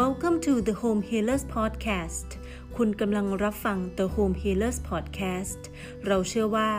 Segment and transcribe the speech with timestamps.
[0.00, 2.28] Welcome to the Home Healers Podcast
[2.76, 5.60] คุณกำลังรับฟัง The Home Healers Podcast
[6.06, 6.70] เราเชื่อว่า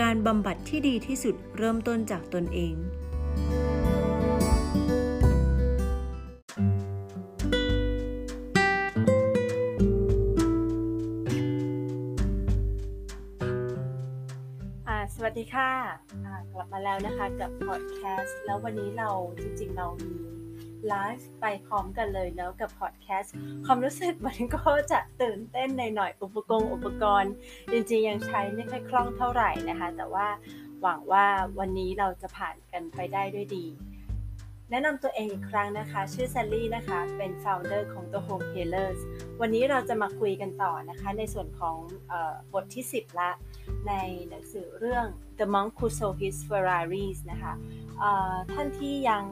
[0.00, 2.74] การบำบัดที่ดีที่สุดเริ่มต้นจากตนเอง
[14.88, 15.70] อาสวัสดีค่ะ
[16.52, 19.10] กลับมาแล้วนะคะกับพอดแคสต์ แล้ววันนี้เรา
[19.42, 20.41] จริงๆเรามี
[20.88, 23.34] ไลฟ์ไปพร้อมกันเลยแล้วกับพอดแคสต์
[23.66, 27.32] ความรู้สึกมันก็จะตื่นเต้นในหน่อยอุปกรณ์อุปกรณ์
[27.72, 30.28] จริงๆ ยังใช้ไม่ค่อยคล่องเท่าไหร่นะคะ แต่ว่า
[30.82, 31.26] หวังว่า
[31.58, 33.66] วันนี้เราจะผ่านกันไปได้ด้วยดี
[34.70, 39.00] แนะนำตัวเองอีกครั้งนะคะ ชื่อแซลลี่นะคะ เป็น founder ของ The Home Healers
[39.40, 41.76] วันนี้เราจะมาคุยกันต่อนะคะ ในส่วนของ
[42.10, 43.30] ออบทที่ 10 ละ
[43.88, 43.92] ใน
[44.28, 45.06] หนังสือเรื่อง
[45.38, 47.52] The Monk Who Sold His Ferraris นะคะ
[48.52, 49.24] ท่านที่ยัง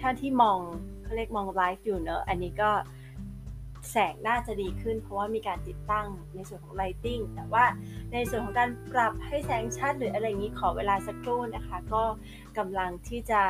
[0.00, 0.58] ท่านที่มอง
[1.02, 2.70] เขาเรียกมองไลฟ์อยู่เนอะอันนี้ก็
[3.90, 7.64] แสงน่าจะดีขึ้น เพราะว่ามีการติดตั้งในส่วนของ lighting แต่ว่า
[8.12, 12.02] ในส่วนของการปรับให้แสงชัดหรืออะไรอย่างนี้ขอเวลาสักครู่นะคะ ก็
[12.58, 13.42] กำลังที่จะ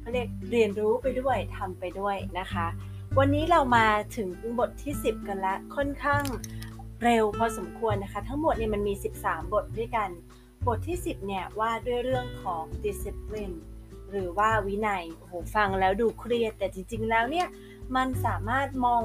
[0.00, 2.66] เขาเรียกเรียนรู้ไปด้วยทำไปด้วยนะคะ
[3.18, 4.28] วันนี้เรามาถึง
[4.58, 6.24] บทที่ 10 กันล้วค่อนข้าง
[7.02, 10.08] เร็วพอสมควรนะคะ ทั้งหมดเนี่ยมันมี 13 บทด้วยกัน
[10.66, 13.54] บทที่ 10เนี่ยว่าด้วยเรื่องของ discipline
[14.14, 17.48] หรือว่าวินัยโอ้โหฟังแล้วดูเครียด แต่จริง ๆ แล้วเนี่ย
[17.96, 19.02] มันสามารถมอง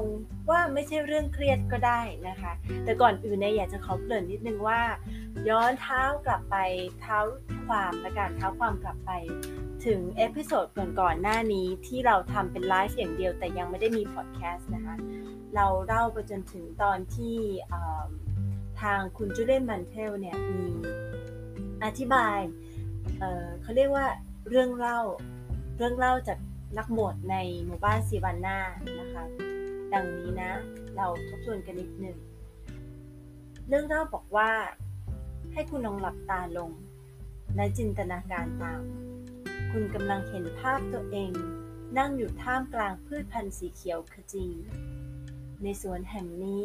[0.50, 2.52] ว่าไม่ใช่เรื่องเครียดก็ได้นะคะ
[2.84, 4.80] แต่ก่อนอื่นเนี่ยอยากจะขอเกริ่นนิดนึงว่า
[5.48, 6.56] ย้อนเท้ากลับไป
[7.00, 7.18] เท้า
[7.66, 9.10] ความและการเท้าความกลับไป
[9.86, 14.96] ถึง episode ก่อนๆหน้านี้ที่เราทำเป็นไลฟ์อย่างเดียวแต่ยังไม่ได้มีพอดแคสต์นะคะ
[15.54, 17.36] เราเล่าไปจนถึงตอนที่
[18.80, 20.66] ทางคุณจูเลียนมันเทลเนี่ยมี
[21.84, 22.38] อธิบาย
[23.18, 24.06] เเขาเรียกว่า
[24.48, 25.00] เรื่องเล่า
[25.76, 26.38] เรื่องเล่าจาก
[26.78, 28.58] นักบวชในหมู่บ้านซีวันนา
[28.98, 29.24] นะคะ
[29.92, 30.52] ดังนี้นะ
[30.96, 32.18] เราทบทวนกันนิดหนึ่ง
[33.68, 34.50] เรื่องเล่าบอกว่า
[35.52, 36.70] ให้คุณลองหลับตาลง
[37.56, 38.82] และจินตนาการตาม
[39.70, 41.32] คุณกำลังเห็นภาพตัวเอง
[41.98, 44.46] นั่งอยู่ท่ามกลางพืชพันธุ์สีเขียวขจี
[45.62, 46.64] ในสวนแห่งนี้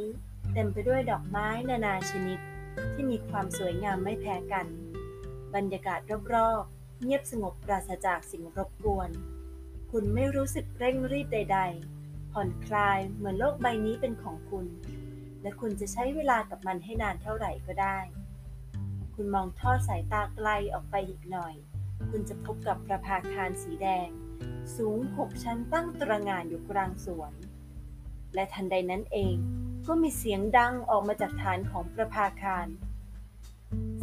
[0.53, 2.39] เต็มไปด้วยดอกไม้นานาชนิด
[2.93, 4.67] ที่มีความสวยงามไม่แพ้กัน
[5.55, 5.99] บรรยากาศ
[6.33, 9.09] รอบๆ เงียบสงบปราศจากสิ่งรบกวน
[9.91, 11.59] คุณไม่รู้สึกเร่งรีบใด
[11.97, 14.65] ๆ ผ่อนคลายเหมือนโลกใบนี้เป็นของคุณ
[15.41, 17.99] และคุณจะใช้เวลากับมันให้นานเท่าไหร่ก็ได้
[19.15, 21.55] คุณมองทอดสายตาไกลออกไปอีกหน่อย
[22.09, 24.07] คุณจะพบกับประภาคารสีแดง
[24.75, 27.33] สูงหกชั้นตั้งตระงานอยู่กลางสวน
[28.33, 29.35] และทันใดนั้นเอง
[29.87, 32.67] ก็มีเสียงดังออกมาจากฐานของประภาคาร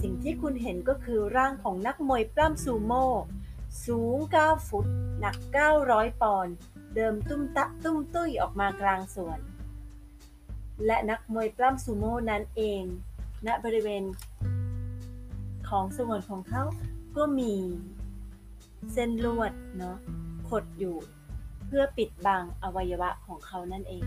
[0.02, 3.06] สิ่งที่คุณเห็นก็คือร่างของนักมวยปล้ำซูโม่
[3.86, 4.86] สูง 9 ฟุต
[5.20, 5.36] หนัก
[5.78, 6.54] 900 ปอนด์
[6.94, 9.38] เดิมตุ้มตะตุ้มตุ้ยออกมากลางสวน
[10.86, 12.82] และนักมวยปล้ำซูโม่นั้นเอง
[13.46, 14.04] ณบริเวณ
[15.68, 16.62] ของสวนของเขา
[17.16, 17.54] ก็มี
[18.92, 19.96] เส้นลวดเนาะ
[20.48, 20.96] ขดอยู่
[21.66, 24.04] เพื่อปิดบังอวัยวะของเขานั่นเอง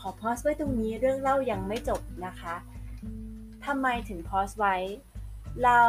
[0.06, 2.54] อ pause ไว้ตรงนี้เรื่องเล่ายังไม่จบนะคะ
[3.68, 4.76] ทำไมถึง pause ไว้
[5.64, 5.80] เรา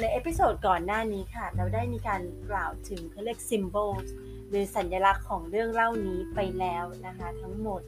[0.00, 4.08] ใน episode ก่อนหน้านี้ค่ะ เราได้มีการกล่าวถึงเขาเรียก symbols
[4.48, 7.80] หรือสัญลักษณ์ของเรื่องเล่านี้ไปแล้วนะคะ ทั้งหมด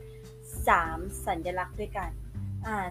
[0.58, 2.10] 3 สัญลักษณ์ด้วยกัน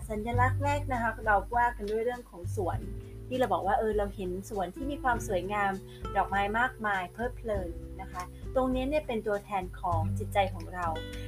[0.09, 2.79] สัญลักษณ์แรกนะคะเราว่ากันด้วยเรื่องของสวน
[3.27, 5.71] ที่เราบอกว่าเออเราเห็นสวนที่มีความสวยงาม
[6.15, 7.69] ดอกไม้มากมายเพลิดเพลิน
[8.01, 8.23] นะคะ
[8.55, 10.87] ตรงนี้เนี่ยเป็นตัวแทนของจิตใจของเรา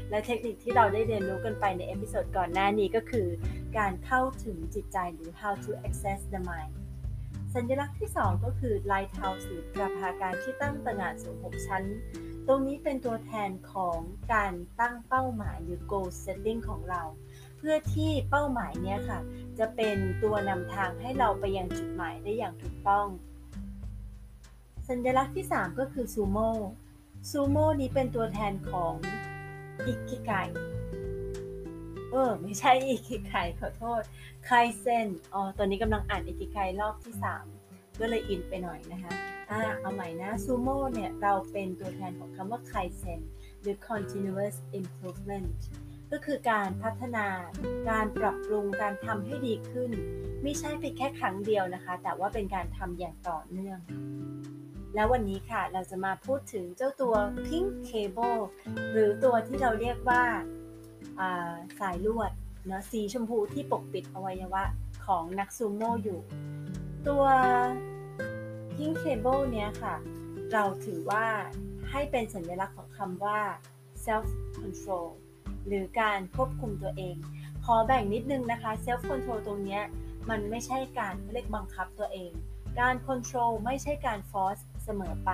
[0.10, 3.28] และเทคนิคที่เราได้เรียนรู้กันไปใน episode ก่อนหน้านี้ก็คือ
[3.78, 6.74] การเข้าถึงจิตใจหรือ how to access the mind
[7.54, 11.84] สัญลักษณ์ที่ 2 ก็คือ lighthouse หรือประภาคารที่ตั้งตระหง่านสูง 6 ชั้น
[12.48, 13.98] ตรงนี้เป็นตัวแทนของ
[14.34, 17.04] การตั้งเป้าหมายหรือ goal setting ของเรา
[17.58, 19.20] เพื่อที่เป้าหมายเนี้ยค่ะ
[19.60, 23.08] จะเป็นตัวนำทางให้เราไปยังจุดหมายได้อย่างถูกต้อง
[24.90, 26.52] สัญลักษณ์ที่ 3 ก็คือซูโม่
[27.32, 28.94] ซูโม่นี้เป็นตัวแทนของ
[29.86, 30.32] อิกิไก
[32.12, 34.02] เออ ไม่ใช่อิกิไกขอโทษ
[34.46, 37.14] ไคเซนอ๋อตอนนี้กำลังอ่านอิกิไกรอบที่
[37.58, 39.14] 3 ก็เลยอินไปหน่อยนะคะ
[39.50, 43.20] อ่าเอาใหม่นะซูโม่เนี่ย เราเป็นตัวแทนของคำว่าไคเซน
[43.62, 45.50] หรือ continuous improvement
[46.12, 47.28] ก็คือการพัฒนา
[47.90, 49.92] การปรับปรุง การทำให้ดีขึ้น
[50.44, 53.80] ไม่ใช่เพียงแค่ครั้งเดียวนะคะ แต่ว่าเป็นการทำอย่างต่อเนื่อง
[54.96, 57.14] แล้ววันนี้ค่ะเราจะมาพูดถึงเจ้าตัว
[57.48, 58.42] Pink Cable
[58.92, 60.24] หรือตัวที่เราเรียกว่า
[61.80, 62.32] สายลวด
[62.68, 64.64] เนาะสีชมพูที่ปกปิดอวัยวะ
[65.06, 66.20] ของนักซูโม่อยู่
[67.08, 67.24] ตัว
[68.76, 69.96] Pink Cable เนี้ยค่ะ
[70.54, 71.26] เราถือว่า
[71.92, 73.40] ให้เป็นสัญลักษณ์ของคำว่า
[74.06, 74.28] self
[74.60, 75.10] control
[75.68, 77.16] หรือการควบคุมตัวเอง
[77.66, 79.84] ขอแบ่งนิดนึงนะคะ self control ตรงเนี้ย
[80.30, 82.32] มันไม่ใช่การเรียกบังคับตัวเอง
[82.80, 85.32] การ control ไม่ใช่การ force เสมอไป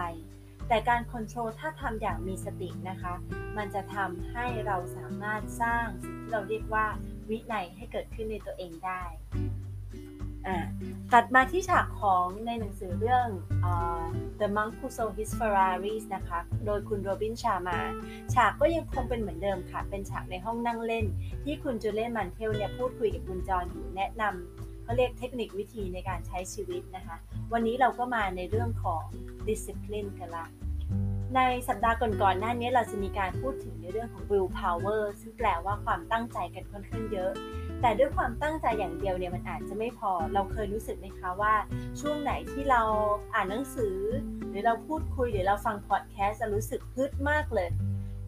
[0.68, 3.14] แต่การ control ถ้าทำอย่างมีสตินะคะ
[3.58, 6.86] มันจะทำให้เราสามารถสร้างสิ่งที่เราเรียกว่า
[7.30, 9.04] วินัยให้เกิดขึ้นในตัวเองได้
[11.14, 13.28] ตัดมาที่ฉากของในหนังสือเรื่อง
[13.72, 14.06] uh,
[14.40, 17.80] The Monk Who Sold His Ferraris นะคะ โดยคุณโรบินชามา
[18.34, 21.06] ฉากก็ยังคงเป็นเหมือนเดิมค่ะ เป็นฉากในห้องนั่งเล่น
[21.44, 24.53] ที่คุณจูเลียนมันเทลเนี่ยพูดคุยกับคุณจอนอยู่แนะนำ
[24.84, 27.18] เขาเรียกเทคนิควิธีในการใช้ชีวิตนะคะ
[27.54, 29.04] วันนี้เราก็มาในเรื่องของ
[29.48, 30.46] discipline กันละ
[31.36, 37.32] ในสัปดาห์ก่อนๆหน้านี้เราจะมีการพูดถึงในเรื่องของ will power ซึ่งแปลว่าความตั้งใจกันค่อนข้างเยอะ
[37.82, 41.54] แต่ด้วยความตั้งใจอย่างเดียวเนี่ยมันอาจจะไม่พอ เราเคยรู้สึกไหมคะว่า
[42.00, 42.82] ช่วงไหนที่เรา
[43.34, 43.98] อ่านหนังสือ
[44.50, 47.70] หรือเราพูดคุยหรือเราฟังพอดแคสต์จะรู้สึกฮึดมากเลย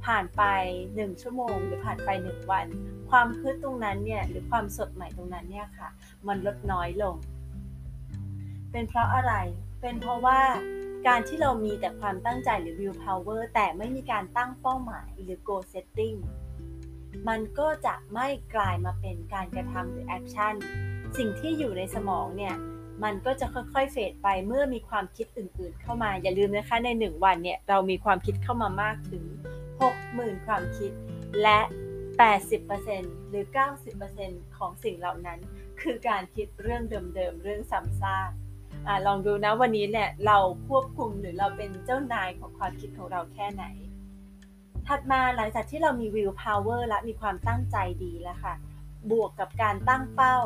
[0.06, 0.44] ผ่านไป
[0.86, 2.66] 1 ชั่วโมง หรือผ่านไป 1 วัน
[3.10, 5.90] ความฮึดตรงนั้นเนี่ยหรือความสดใหม่ตรงนั้นเนี่ยค่ะ
[6.28, 7.16] มันลดน้อยลง
[8.72, 9.34] เป็นเพราะอะไร
[9.82, 10.40] เป็นเพราะว่า
[11.08, 16.18] การที่เรามีแต่ความตั้งใจหรือ will power แต่ไม่มีการตั้งเป้าหมายหรือ goal setting
[17.28, 20.54] มันก็จะไม่กลายมาเป็นการกระทำหรือแอคชั่น
[21.18, 22.56] สิ่งที่อยู่ในสมองเนี่ย
[23.04, 29.24] มันก็จะค่อยๆ เฟดไปเมื่อมีความคิดอื่นๆ เข้ามา อย่าลืมนะคะใน 1 วันเนี่ยเรามีความคิดเข้ามามากถึง
[29.86, 30.92] 60,000 ความคิด
[31.42, 31.60] และ
[32.20, 33.46] 80%หรือ
[34.02, 35.40] 90%ของสิ่งเหล่านั้น
[35.82, 38.32] คือการคิดเรื่องเดิมๆ เรื่องซ้ำซาก
[38.88, 43.66] อลองดูนะวันนี้เนี่ยเราควบคุมหรือเราเป็นเจ้านายของความคิดของเราแค่ไหน
[44.88, 48.56] ถัดมาหลังจากที่เรามี will power และมีความตั้งใจดีแล้วค่ะ
[49.12, 50.38] บวกกับการตั้งเป้า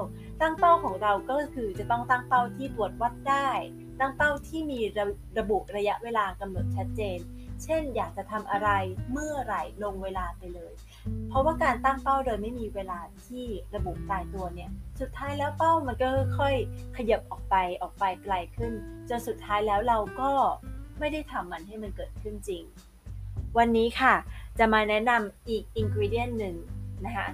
[0.41, 3.49] ตั้งเป้าของเราก็คือจะต้องตั้งเป้าที่ตรวจวัดได้
[3.99, 5.05] ตั้งเป้าที่มีระ
[5.39, 7.19] ระบุระยะเวลากำหนดชัดเจน
[7.63, 8.69] เช่น อยากจะทำอะไร
[9.11, 10.73] เมื่อไหร่ลงเวลาไปเลย
[11.29, 14.69] เพราะว่าการตั้งเป้าโดยไม่มีเวลาที่ระบุตายตัวเนี่ย
[15.01, 16.07] สุดท้ายแล้วเป้ามันก็
[16.39, 16.55] ค่อย
[16.97, 18.73] ขยับออกไปออกไปไกลขึ้น
[19.09, 20.31] จนสุดท้ายแล้วเราก็
[20.99, 22.63] ไม่ได้ทำมันให้มันเกิดขึ้นจริง
[23.57, 24.15] วันนี้ค่ะ
[24.59, 26.55] จะมาแนะนำอีกอินกิเดียนหนึ่ง
[27.05, 27.27] นะคะ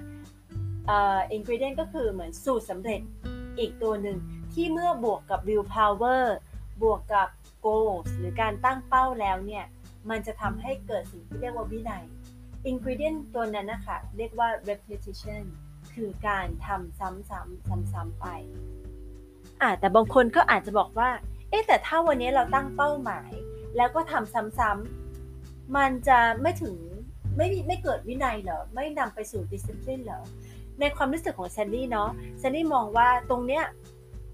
[0.90, 3.00] อินกิเดียนก็คือเหมือนสูตรสำเร็จ
[3.58, 4.18] อีกตัวหนึ่ง
[4.54, 6.24] ที่เมื่อบวกกับ will power
[6.82, 7.28] บวกกับ
[7.66, 9.64] goals หรือการตั้งเป้าแล้วเนี่ย
[10.10, 12.04] มันจะทำให้เกิดสิ่งที่เรียกว่าวินัย
[12.66, 15.42] ingredient ตัวนั้นนะคะเรียกว่า repetition
[15.94, 18.26] คือการทำซ้ำๆซ้ำๆไป
[19.62, 21.10] อ่าแต่บางคนก็อาจจะบอกว่า
[21.50, 23.30] เอ๊แต่ถ้าวันนี้เราตั้งเป้าหมาย
[23.76, 26.76] แล้วก็ทำซ้ำๆมันจะไม่ถึง
[27.36, 30.22] ไม่ไม่เกิดวินัยเหรอ ไม่นำไปสู่ดิสซิ p ลินเหรอ
[30.80, 33.64] ในความรู้สึกของแซลลี่เนาะแซนดี้มองว่าตรงเนี้ย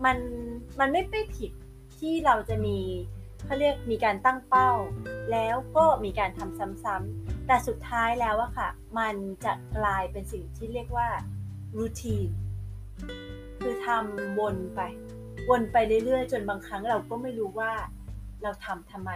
[0.05, 0.17] มัน
[0.81, 1.53] มันไม่ไปผิด
[1.99, 2.79] ที่เราจะมี
[3.45, 4.71] เขาเรียกมีการตั้งเป้า
[5.33, 8.69] แล้วก็มีการทำซ้ำๆ แต่สุดท้ายแล้วอะค่ะ
[8.99, 11.09] มันจะกลายเป็นสิ่งที่เรียกว่า
[11.77, 12.29] รูทีน
[13.61, 14.81] คือทำวนไป
[15.51, 17.73] วนไปเรื่อยๆ จนบางครั้งเราก็ไม่รู้ว่า
[18.43, 19.13] เราทำทำไม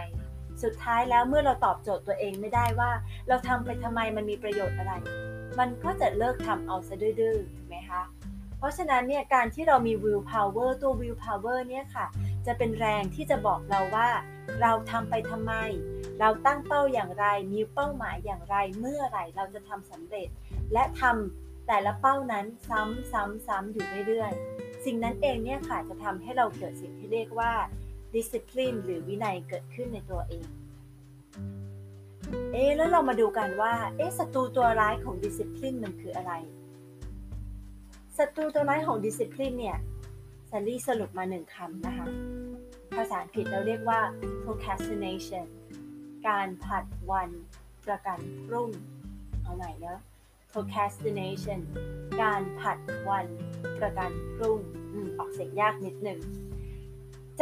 [0.62, 2.90] สุดท้ายแล้วเมื่อเราตอบโจทย์ตัวเองไม่ได้ว่า
[3.28, 4.92] เราทำไปทำไมมันมีประโยชน์อะไร
[5.58, 8.02] มันก็จะเลิกทำเอาซะดื้อๆถูกไหมคะ
[8.58, 12.06] เพราะฉะนั้นเนี่ยการที่เรามี will power ตัว will power เนี่ยค่ะ
[12.46, 14.08] จะเป็นแรงที่จะบอกเราว่า
[14.60, 15.52] เราทำไปทำไม
[16.20, 20.28] เราตั้งเป้าอย่างไร มีเป้าหมายอย่างไร เมื่อไหร่เราจะทำสำเร็จ
[20.72, 27.52] และทำแต่ละเป้านั้นซ้ำๆๆอยู่เรื่อยๆ สิ่งนั้นเองเนี่ยค่ะจะทำให้เราเกิดสิ่งที่เรียกว่า
[28.14, 30.46] discipline หรือวินัยเกิดขึ้นในตัวเอง
[32.52, 36.32] เอ๊แล้วเรามาดูกันว่า เอ๊ศัตรูตัวร้ายของ discipline มันคืออะไร
[38.18, 39.78] ศัตรูตัวร้ายของ discipline เนี่ย
[40.50, 42.06] ซันลี่สรุปมาหนึ่งคำนะคะ
[42.96, 44.00] ภาษาอังกฤษเราเรียกว่า
[44.44, 45.46] procrastination
[46.28, 47.30] การผัดวัน
[47.86, 48.70] ประกันพรุ่ง
[49.42, 49.98] เอาใหม่นะ
[50.52, 51.60] procrastination
[52.22, 52.78] การผัด
[53.08, 53.26] วัน
[53.78, 54.58] ประกันพรุ่ง
[55.18, 56.20] ออกเสียงยากนิดหนึ่ง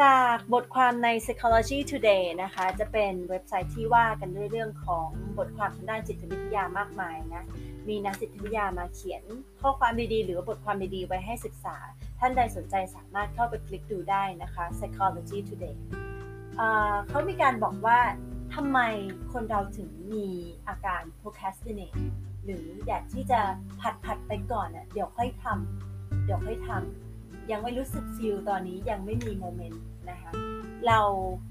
[0.00, 7.44] จากบทความใน Psychology Today นะคะ จะเป็นเว็บไซต์ที่ว่ากันด้วยเรื่องของบทความทางด้านจิตวิทยามากมายนะ
[7.88, 9.22] มีนักจิตวิทยามาเขียน
[9.60, 11.76] ข้อความดีๆ หรือบทความดีๆ ไว้ให้ศึกษา
[12.18, 15.76] ท่านใดสนใจสามารถเข้าไปคลิกดูได้นะคะ Psychology Today
[17.08, 17.98] เขามีการบอกว่า
[18.54, 18.80] ทำไม
[19.32, 20.26] คนเราถึงมี
[20.68, 22.00] อาการ procrastinate
[22.44, 23.40] หรืออยากที่จะ
[23.80, 30.30] ผัดผัดไปก่อนเน่ยเดี๋ยวค่อยทำเดี๋ยวค่อยทำยังไม่รู้สึกฟิลตอนนี้ยังไม่มีโมเมนต์นะคะ
[30.86, 31.00] เรา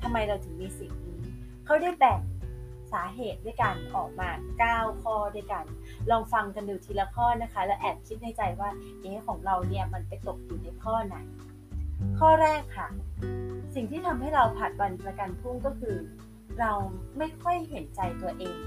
[0.01, 1.21] ทำไมเราถึงมีสิ่งนี้
[1.65, 2.19] เขาได้แบ่ง
[2.93, 4.29] สาเหตุด้วยกันออกมา
[4.67, 5.65] 9 ข้อด้วยกัน
[6.11, 8.69] ลองฟังกันดูทีละข้อนะคะ แล้วแอบคิดในใจว่า
[9.01, 11.15] เอ๊ะของเราเนี่ยมันไปตกอยู่ในข้อไหน
[12.19, 12.87] ข้อแรกค่ะ
[13.75, 15.95] สิ่งที่ทำให้เราผัดวันประกันพรุ่งก็คือ
[16.59, 16.71] เรา
[17.17, 18.57] ไม่ค่อยเห็นใจตัวเอง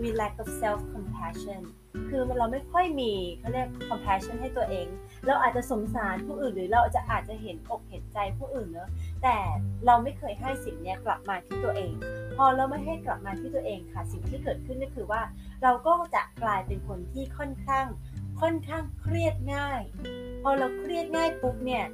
[0.00, 1.62] we lack of self compassion
[2.08, 4.86] คือเราไม่ค่อยมีเขาเรียก compassion ให้ตัวเอง
[5.26, 8.90] เราอาจจะสงสารผู้อื่นหรือเราจะอาจจะเห็นอกเห็นใจผู้อื่นเนอะ
[9.22, 9.36] แต่
[9.86, 11.92] เราไม่เคยให้สิ่งนี้กลับมาที่ตัวเอง
[12.36, 15.22] พอเราไม่ให้กลับมาที่ตัวเองค่ะ สิ่งที่เกิดขึ้นก็คือว่า
[15.62, 17.86] เราก็จะกลายเป็นคนที่ค่อนข้าง
[18.40, 19.82] ค่อนข้างเครียดง่าย
[20.42, 21.84] พอเราเครียดง่ายปุ๊บเนี่ย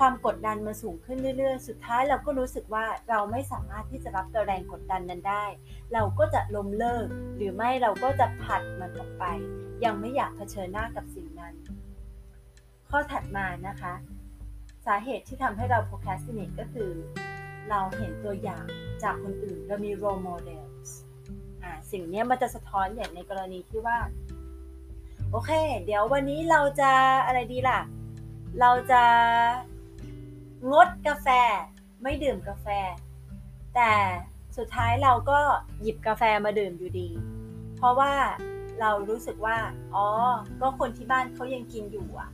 [0.00, 5.44] ความกดดันมาสูงขึ้นเรื่อยๆ สุดท้ายเราก็รู้สึกว่าเราไม่สามารถที่จะรับแรงกดดันนั้นได้
[5.92, 9.24] เราก็จะล้มเลิก หรือไม่เราก็จะผัดมันออกไป
[9.84, 11.54] ยังไม่อยากเผชิญหน้ากับสิ่งนั้น
[12.90, 13.94] ข้อถัดมานะคะ
[14.86, 16.90] สาเหตุที่ทำให้เรา procrastinate ก็คือ
[17.70, 18.64] เราเห็นตัวอย่าง
[19.02, 20.88] จากคนอื่น เรามี role models
[21.62, 23.98] อ่าสิ่งนี้มันจะสะท้อนอย่างในกรณีที่ว่า
[25.30, 25.50] โอเค
[25.84, 26.90] เดี๋ยววันนี้เราจะ
[27.26, 27.80] อะไรดีล่ะ
[28.60, 29.02] เราจะ
[30.68, 31.28] งดกาแฟ
[32.02, 32.66] ไม่ดื่มกาแฟ
[33.74, 33.92] แต่
[34.56, 35.38] สุดท้ายเราก็
[35.82, 37.08] หยิบกาแฟมาดื่มอยู่ดี
[37.76, 38.12] เพราะว่า
[38.80, 39.58] เรารู้สึกว่า
[39.94, 40.06] อ๋อ
[40.60, 42.30] ก็คนที่บ้านเขายังกินอยู่อะ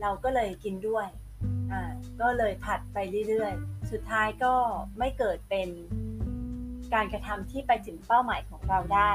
[0.00, 1.06] เราก็เลยกินด้วย
[1.72, 1.82] อ่า
[2.20, 4.54] ก็เลยผัดไปเรื่อยๆ สุดท้ายก็
[4.98, 5.68] ไม่เกิดเป็น
[6.94, 9.12] การกระทำที่ไปถึงเป้าหมายของเราได้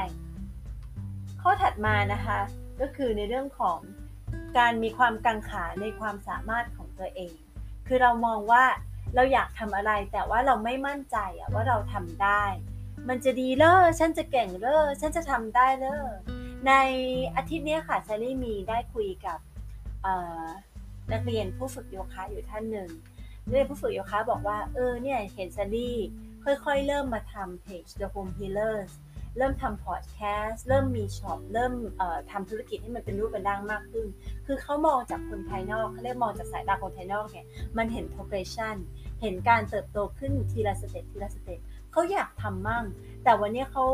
[1.41, 2.39] ข้อถัดมานะคะ
[2.81, 3.79] ก็คือในเรื่องของ
[4.57, 7.31] การมีความกังขาในความสามารถของตัวเอง
[7.91, 8.63] คือเรามองว่า
[9.15, 12.43] เราอยากทำอะไรแต่ว่าเราไม่มั่นใจอะว่าเราทำได้
[13.09, 15.95] มันจะดีเหรอฉันจะเก่งเหรอฉันจะทำได้เหรอ
[16.67, 16.73] ใน
[17.35, 19.39] อาทิตย์นี้ค่ะแซลลี่มีได้คุยกับ
[21.11, 22.89] นักเรียนผู้ฝึกโยคะอยู่ท่านหนึ่ง
[23.43, 25.97] นักเรียนผู้ฝึกโยคะบอกว่าเออเนี่ยเห็นแซลลี่
[26.43, 28.91] ค่อยๆ เริ่มมาทำเพจ The Home Healers
[29.37, 31.73] เริ่มทำพอดแคสต์เริ่มมีช็อปเริ่ม
[32.31, 34.07] ทำธุรกิจให้มันเป็นรูปเป็นร่างมากขึ้น
[34.45, 37.45] คือเขามองจากคนภายนอกเขาเรียกมองจากสายตาคนภายนอกเนี่ย
[37.77, 38.77] มันเห็น progression
[39.21, 41.59] เห็นการเติบโตขึ้นทีละ step ทีละ step
[41.91, 42.85] เขาอยากทำมั่ง
[43.23, 43.85] แต่วันนี้เขา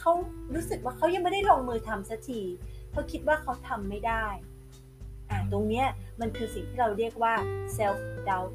[0.00, 0.12] เขา
[0.54, 2.40] รู้สึกว่าเขายังไม่ได้ลงมือทำสักที
[2.90, 4.26] เขาคิดว่าเขาทำไม่ได้
[5.30, 5.86] อ่าตรงเนี้ย
[6.20, 7.34] มันคือสิ่งที่เราเรียกว่า
[7.76, 8.52] self doubt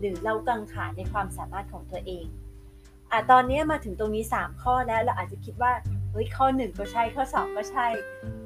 [0.00, 2.26] หรือเรากังขาในความสามารถของตัวเอง
[3.12, 5.72] อะตอนนี้มาถึงตรงนี้ 3 ข้อแล้วเราอาจจะคิดว่า
[6.12, 7.86] เฮ้ยข้อ 1 ก็ใช่ข้อ 2 ก็ใช่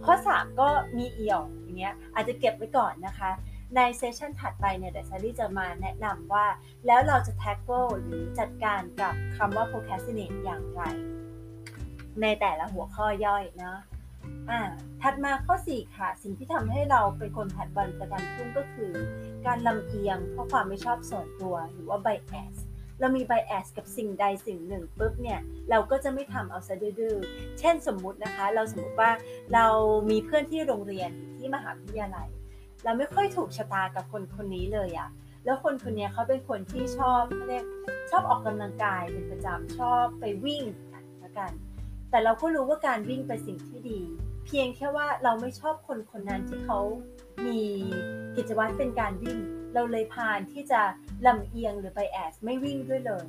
[0.05, 3.31] ข้อ 3 ก็มีเอี่ยวอย่างเงี้ยอาจจะเก็บไว้ก่อนนะคะ
[3.77, 6.47] ในเซสชันถัดไปเนี่ยเดี๋ยวซารี่จะมาแนะนำว่า
[6.87, 10.83] แล้วเราจะ tackle หรือจัดการกับคำว่า procrastinate อย่างไร
[12.23, 13.75] ในแต่ละหัวข้อย่อยนะ
[14.51, 14.61] อ่า
[15.03, 18.93] ถัดมาข้อ 4 ค่ะ สิ่งที่ทำให้เราเป็นคนผัดวันประกันพรุ่งก็คือ
[19.47, 22.55] การลำเอียงเพราะความไม่ชอบส่วนตัวหรือว่า bias
[23.03, 25.41] เรามีไบแอสกับสิ่งใดสิ่งหนึ่งปุ๊บเนี่ย
[25.71, 27.17] เราก็จะไม่ทำเอาซะดื้อ
[27.59, 29.11] เช่นสมมุตินะคะ เราสมมุติว่า
[29.55, 29.67] เรา
[30.11, 32.29] มีเพื่อนที่โรงเรียนที่มหาวิทยาลัย
[32.85, 35.09] เราไม่ค่อยถูกชะตากับคนคนนี้เลยอะ
[35.45, 37.65] แล้วคนคนนี้เขาเป็นคนที่ชอบเขาเรียก
[38.11, 40.65] ชอบออกกำลังกายเป็นประจำชอบไปวิ่ง
[41.23, 41.53] ละกัน
[42.11, 44.01] แต่เราก็รู้ว่าการวิ่งเป็นสิ่งที่ดี
[44.47, 46.79] เพียงแค่ว่าเราไม่ชอบคนคนนั้นที่เขา
[47.47, 47.61] มี
[48.37, 49.39] กิจวัตรเป็นการวิ่ง
[49.75, 50.81] เราเลยพานที่จะ
[51.27, 53.25] ลำเอียงหรือไปแอสไม่วิ่งด้วยเลย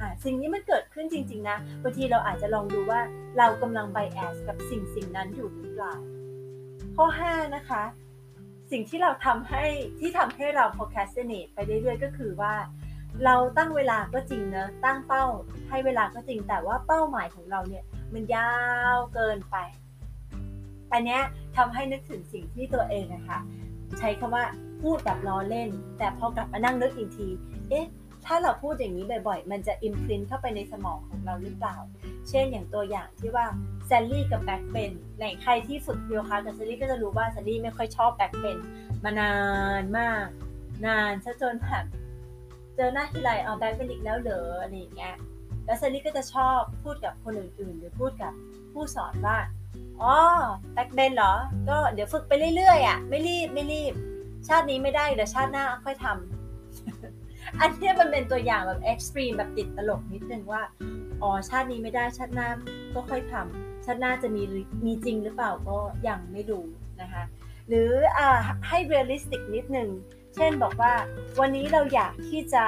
[0.00, 3.00] อ่าสิ่งนี้มันเกิดขึ้นจริง ๆ นะบางทีเราอาจจะลองดูว่า
[3.38, 5.94] เรากำลังไบแอสกับสิ่งสิ่งนั้นอยู่หรือเปล่า
[6.96, 7.82] ข้อ 5 นะคะ
[8.70, 9.64] สิ่งที่เราทำให้
[10.00, 12.54] ที่ทำให้เรา procrastinate ไปเรื่อยๆ ก็คือว่า
[13.24, 15.24] เราตั้งเวลาก็จริงนะตั้งเป้า
[15.68, 18.52] ให้เวลาก็จริงแต่ว่าเป้าหมายของเราเนี่ยมันยา
[18.96, 19.56] วเกินไป
[20.92, 21.18] อันนี้
[21.56, 23.38] ทำให้นึกถึงสิ่งที่ตัวเองนะคะ
[23.98, 24.44] ใช้คำว่า
[24.84, 27.28] พูดแบบล้อเล่น แต่พอกลับมานั่งนึกอีกที
[27.70, 27.86] เอ๊ะ
[28.26, 31.76] ถ้าเราพูดอย่างนี้บ่อยๆ มันจะ imprint เข้าไปในสมองของเราหรือเปล่า
[32.28, 33.46] เช่นอย่างตัวอย่างที่ว่า
[33.86, 38.58] แซลลี่กับ backbend ในใครที่ฝึกโยคะกับแซลลี่ก็จะรู้ว่าแซลลี่ไม่ค่อยชอบ backbend
[39.04, 39.32] มานา
[39.82, 40.26] นมาก
[40.86, 41.84] นานซะจนแบบ
[42.76, 45.14] เจอหน้าทีไรเอา backbend อีกแล้วเหรออะไรอย่างเงี้ย
[45.64, 48.32] แล้วแซลลี่ก็จะชอบพูดกับคนอื่นๆ หรือพูดกับ
[48.72, 49.38] ผู้สอนว่า
[50.02, 50.14] อ๋อ
[50.72, 51.34] backbend เหรอ
[51.68, 53.94] ก็เดี๋ยวฝึกไปเรื่อยๆอะ ไม่รีบไม่รีบ
[54.48, 60.62] ชาตินี้ไม่ได้เดี๋ยวชาติหน้าค่อยทำอันนี้มันเป็นตัวอย่างแบบ extreme แบบติดตลกนิดนึงว่า
[61.22, 62.48] อ๋อ ชาตินี้ไม่ได้ชาติหน้า
[62.94, 64.42] ก็ค่อยทำชาติหน้าจะมี
[64.84, 66.64] มีจริงหรือเปล่าก็ยังไม่รู้
[67.00, 67.22] นะคะ
[67.68, 68.18] หรืออ
[68.68, 69.88] ให้ realistic นิดนึง
[70.34, 70.92] เช่นบอกว่า
[71.40, 72.64] วันนี้เราอยากที่จะ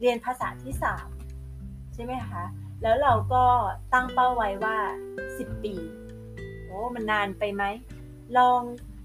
[0.00, 0.74] เรียนภาษาที่
[1.32, 2.42] 3 ใช่ไหมคะ
[2.82, 3.44] แล้วเราก็
[3.92, 4.76] ตั้งเป้าไว้ว่า
[5.22, 5.74] 10 ปี
[6.64, 7.62] โอ้ มันนานไปไหม
[8.36, 8.62] ลอง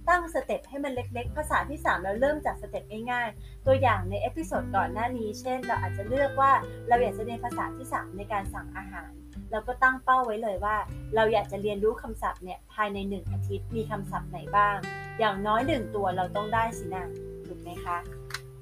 [0.09, 6.51] ตั้ง step ให้มันเล็กๆ ภาษาที่3แล้วเริ่มจาก step ง่ายๆ ตัวอย่างใน episode ก่อนหน้านี้ เช่น เราอาจจะเลือกว่า
[6.87, 9.09] เราอยากจะเรียนภาษาที่ 3 ในการสั่งอาหาร
[9.51, 10.75] เราก็ตั้งเป้าไว้เลยว่า
[11.15, 14.77] เราอยากจะเรียนรู้คำศัพท์เนี่ยภายใน 1 อาทิตย์มีคำศัพท์ไหนบ้าง
[15.19, 17.05] อย่างน้อย 1 ตัวเราต้องได้สินะ
[17.47, 17.97] ถูกไหมคะ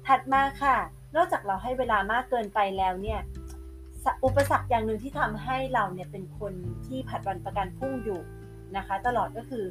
[0.06, 0.76] ถัดมาค่ะ
[1.16, 3.20] นอกจากเราให้เวลามากเกินไปแล้วเนี่ย
[4.24, 6.52] อุปสรรคอย่างหนึ่งที่ทำให้เราเนี่ยเป็นคน
[6.86, 8.20] ที่ผัดวันประกันพรุ่งอยู่
[8.76, 9.64] นะคะ ตลอดก็คือ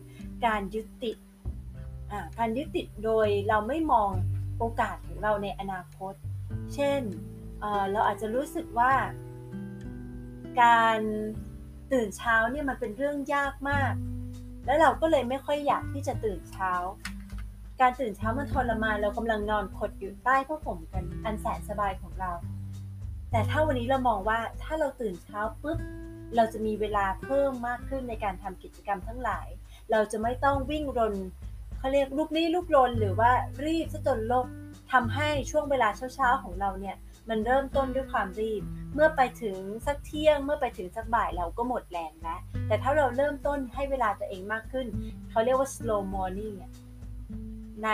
[0.46, 1.17] การยึดติด
[2.38, 4.10] การยึดติดโดยเราไม่มอง
[4.60, 6.14] โอกาสของเราในอนาคต
[6.74, 7.02] เช่น
[7.62, 8.94] เเราอาจจะรู้สึกว่า
[10.62, 11.00] การ
[11.94, 13.94] ตื่นเช้าเนี่ยมันเป็นเรื่องยากมาก
[14.66, 16.74] แล้วเราก็เลยไม่ค่อยอยากที่จะตื่นเช้า
[17.82, 22.32] การตื่นเช้ามันทรมานเรากำลังนอนขดอยู่ใต้ผ้าห่มกันอันแสนสบายของเรา
[23.32, 25.80] แต่ถ้าวันนี้เรามองว่าถ้าเราตื่นเช้าปุ๊บ
[26.36, 29.48] เราจะมีเวลาเพิ่มมากขึ้นในการทำกิจกรรมทั้งหลาย
[29.92, 31.14] เราจะไม่ต้องวิ่งรน
[31.86, 33.32] เขาเรียกลุกลี้ลุกรนหรือว่า
[33.65, 34.46] รีบซะจนลบ
[34.92, 36.96] ทำให้ช่วงเวลาเช้าๆของเราเนี่ย
[37.30, 38.62] มันเริ่มต้นด้วยความรีบ
[38.94, 44.88] เมื่อไปถึงสักเที่ยง เมื่อไปถึงสักบ่ายเราก็หมดแรงแล้ว แต่ถ้าเราเริ่มต้นให้เวลาตัวเองมากขึ้น
[45.32, 46.56] เขาเรียกว่า slow morning
[47.84, 47.89] ใน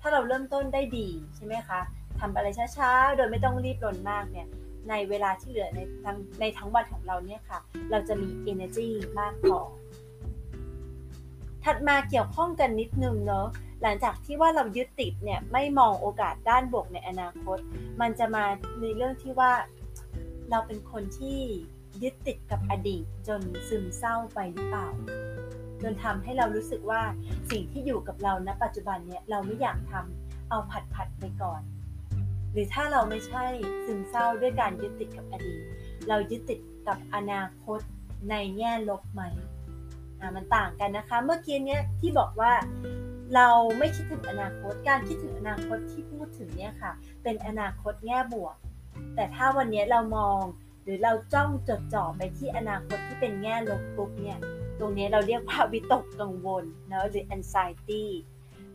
[0.00, 1.80] ถ้าเราเริ่มต้นได้ดีใช่ไหมคะ
[2.20, 2.46] ทำอะไร
[2.76, 4.46] ช้าๆ โดยไม่ต้องรีบรนมากเนี่ย
[4.88, 7.58] ในเวลาที่เหลือในทั้งในทั้งวันของเราเนี่ยค่ะ
[7.90, 8.88] เราจะมี energy
[9.20, 9.60] มากพอ
[11.64, 13.46] ถัดมาเกี่ยวข้องกันนิดนึงเนาะ
[13.82, 17.58] หลังจากที่ว่าเรายึดติดเนี่ยไม่มองโอกาสด้านบวกในอนาคต
[18.00, 18.44] มันจะมา
[18.80, 19.52] ในเรื่องที่ว่า
[20.50, 21.40] เราเป็นคนที่
[22.02, 24.88] ยึดติดกับอดีตจนซึมเศร้าไปหรือเปล่า
[25.82, 27.02] จนทำให้เรารู้สึกว่า
[27.50, 31.62] สิ่งที่อยู่กับเราณปัจจุบันเนี่ยเราไม่อยากทำเอาผัดผัดไปก่อน
[32.52, 33.44] หรือถ้าเราไม่ใช่
[33.84, 35.62] ซึมเศร้าด้วยการยึดติดกับอดีต
[36.08, 37.80] เรายึดติดกับอนาคต
[38.30, 39.22] ในแง่ลบไหม
[40.36, 42.52] มันต่างกันนะคะ เมื่อกี้เนี้ยที่บอกว่า
[43.34, 46.92] เราไม่คิดถึงอนาคต การคิดถึงอนาคตที่พูดถึงเนี่ยค่ะ
[47.22, 48.56] เป็นอนาคตแง่บวก
[49.14, 50.40] แต่ถ้าวันนี้เรามอง
[50.84, 54.38] หรือเราจ้องจดจ่อไปที่อนาคตที่เป็นแง่ลบปุ๊บเนี่ย
[54.78, 58.04] ตรงนี้เราเรียกว่าวิตกกังวลเนาะหรือ anxiety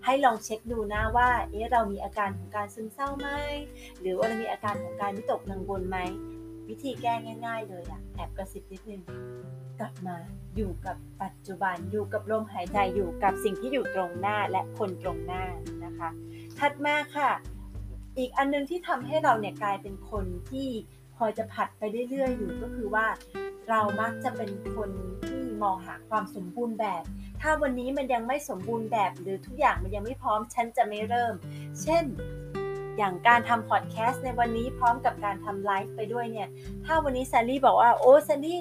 [0.06, 3.28] ให้ลองเช็คดูนะว่า เอ๊ะเรามีอาการของการซึมเศร้าไหม
[4.00, 5.98] หรือว่าเรามีอาการของการวิตกกังวลไหม
[6.70, 7.14] วิธีแก้
[7.46, 9.02] ง่าย ๆ เลยอะแอบกระซิบนิดนึง
[9.80, 10.18] กลับมา
[10.56, 15.44] อยู่กับปัจจุบันอยู่กับลมหายใจอยู่กับสิ่งที่อยู่ตรงหน้าและคนตรงหน้า
[15.86, 16.10] นะคะ
[16.60, 17.32] ถัดมาค่ะ
[18.18, 20.70] อีกอันนึงที่ทำให้เราเนี่ยกลายเป็นคนที่
[21.18, 23.06] คอยจะผัดไปเรื่อยๆ อยู่ก็คือว่า
[23.70, 24.90] เรามักจะเป็นคน
[25.26, 27.04] ที่มองหาความสมบูรณ์แบบ
[27.42, 31.34] ถ้าวันนี้มันยังไม่สมบูรณ์แบบ หรือทุกอย่างมันยังไม่พร้อมฉันจะไม่เริ่ม
[31.82, 32.04] เช่น
[33.00, 36.50] อย่างการทำพอดแคสต์ในวันนี้พร้อมกับการทำไลฟ์ไปด้วยเนี่ย
[36.86, 38.60] ถ้าวันนี้แซลลี่บอกว่าโอ้แซลลี่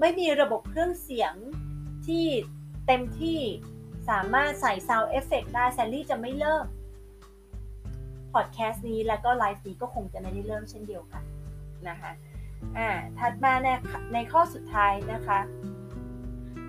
[0.00, 1.34] ไม่มีระบบเครื่องเสียง
[2.06, 2.24] ที่
[2.86, 3.40] เต็มที่
[4.10, 6.64] สามารถใส่ sound effect ได้แซลลี่จะไม่เริ่ม
[8.32, 11.22] พอดแคสต์นี้แล้วก็ไลฟ์นี้ก็คงจะไม่ได้เริ่มเช่นเดียวกัน
[11.88, 12.12] นะคะ
[12.78, 12.88] อ่า
[13.18, 13.68] ถัดมาใน
[14.12, 15.40] ในข้อสุดท้ายนะคะ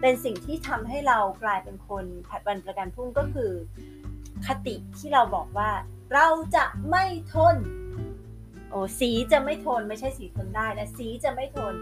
[0.01, 3.51] เป็นสิ่งที่ทำให้เรากลายเป็นคนผัดวันประกันพรุ่งก็คือ
[4.45, 5.71] คติที่เราบอกว่า
[6.13, 7.57] เราจะไม่ทน
[8.69, 11.75] โอ้สีจะไม่ทนไม่ใช่สีทนได้นะสีจะไม่ทน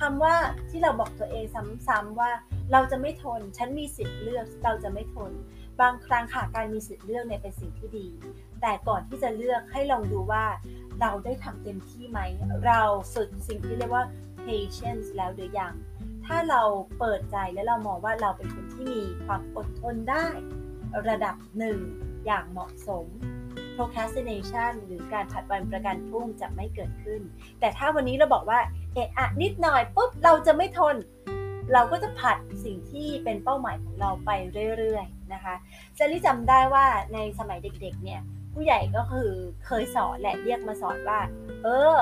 [0.00, 0.34] คำว่า
[0.70, 1.44] ที่เราบอกตัวเอง
[1.88, 2.30] ซ้ำๆว่า
[2.72, 5.32] เราจะไม่ทน ฉันมีสิทธิ์เลือกเราจะไม่ทน
[5.80, 8.06] บางครั้งค่ะการมีสิทธิ์เลือกเนี่ยเป็นสิ่งที่ดี
[8.60, 10.44] แต่ก่อนที่จะเลือกให้ลองดูว่า
[11.00, 12.20] เราได้ทำเต็มที่ไหม
[12.66, 12.82] เรา
[13.14, 14.04] ฝึกสิ่งที่เรียกว่า
[14.44, 15.74] patience แล้วหรือยัง
[16.26, 16.62] ถ้าเรา
[16.98, 20.26] เปิดใจและเรามองว่าเราเป็นคนที่มีความอดทนได้
[21.08, 21.78] ระดับหนึ่ง
[22.26, 23.06] อย่างเหมาะสม
[23.76, 27.20] procrastination หรือการผัดวันประกันพรุ่งจะไม่เกิดขึ้น
[27.60, 28.60] แต่ถ้าวันนี้เราบอกว่า
[28.94, 30.96] เอะอะนิดหน่อยปุ๊บเราจะไม่ทน
[31.72, 34.30] เราก็จะผัดสิ่งที่เป็นเป้าหมายของเราไป
[34.78, 35.54] เรื่อยๆนะคะ
[35.94, 38.20] เจลลี่จำได้ว่าในสมัยเด็กๆเนี่ย
[38.54, 39.30] ผู้ใหญ่ก็คือ
[39.66, 41.20] เคยสอนแหละเรียกมาสอนว่า
[41.64, 41.96] เออ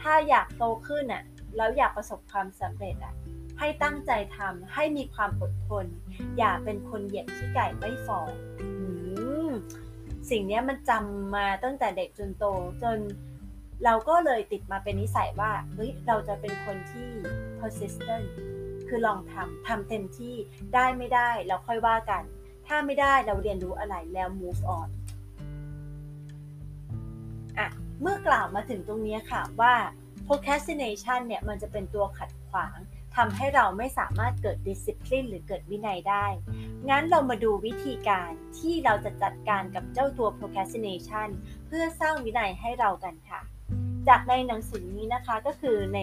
[0.00, 1.22] ถ้าอยากโตขึ้นอะ่ะ
[1.56, 3.14] แล้วอยากประสบความสำเร็จอะ่ะ
[3.58, 5.86] ให้ตั้งใจทำให้มีความอดทน
[6.38, 8.30] อย่าเป็นคนเหยียบขี้ไก่ไม่ฟอง
[10.30, 12.44] สิ่งนี้มันจำมาตั้งแต่เด็กจนโต
[12.82, 12.98] จน
[13.84, 17.10] เราก็เลยติดมาเป็นนิสัยว่าเฮ้ยเราจะเป็นคนที่
[17.58, 18.26] persistent
[18.88, 20.34] คือลองทำทำเต็มที่
[20.74, 22.22] ได้ไม่ได้เราค่อยว่ากัน
[22.66, 24.88] ถ้าไม่ได้เราเรียนรู้อะไรแล้ว move on
[27.58, 27.68] อะ
[28.00, 29.74] เมื่อกล่าวมาถึงตรงนี้ค่ะว่า
[30.26, 32.78] procrastination เนี่ยมันจะเป็นตัวขัดขวาง
[33.16, 36.26] ทำให้เราไม่สามารถเกิด discipline หรือเกิดวินัยได้
[36.88, 41.28] งั้นเรามาดูวิธีการที่เราจะจัดการกับเจ้าตัว procrastination
[41.66, 43.40] เพื่อสร้างวินัยให้เรากันค่ะ
[44.08, 46.00] จากในหนังสือนี้นะคะก็คือใน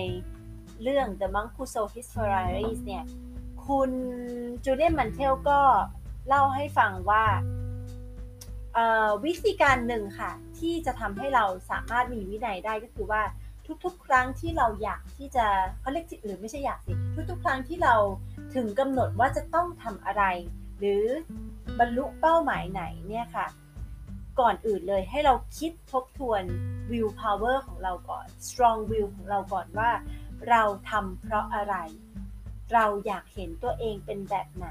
[0.84, 3.04] เรื่อง The Monk Who Sold His Ferraris เนี่ย
[3.67, 3.91] คุณ
[4.65, 5.60] จูเลียนมันเทลก็
[6.28, 7.26] เล่าให้ฟังว่า
[9.26, 13.22] วิธีการหนึ่งค่ะ ที่จะทำให้เราสามารถมีวินัยได้ก็คือว่า
[13.86, 15.45] ทุก ๆ ครั้งที่เราอยากที่จะ
[15.79, 16.93] เขาเรียกหรือไม่ใช่อยากสิ
[17.29, 17.95] ทุก ๆ ครั้งที่เรา
[18.55, 20.23] ถึงกำหนดว่าจะต้องทำอะไร
[20.79, 21.05] หรือ
[21.79, 23.47] บรรลุเป้าหมายไหนเนี่ยค่ะ
[24.39, 26.43] ก่อนอื่นเลยให้เราคิดทบทวน
[26.91, 29.91] will power ของเราก่อน strong will ของเราก่อนว่า
[30.49, 31.75] เราทำเพราะอะไร
[32.73, 34.67] เราอยากเห็นตัวเองเป็นแบบไหน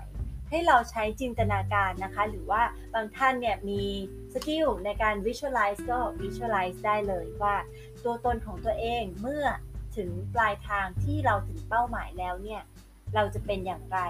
[0.50, 2.62] ให้เราใช้จินตนาการนะคะ หรือว่า
[2.94, 3.82] บางท่านเนี่ยมี
[4.34, 7.54] skill ในการ visualize ก็ visualize ได้เลยว่า
[8.04, 9.44] ตัวตนของตัวเองเมื่อ
[9.96, 12.62] ถึงปลายทางที่เราถึงเป้าหมายแล้วเนี่ย
[13.14, 14.00] เราจะเป็นอย่างไร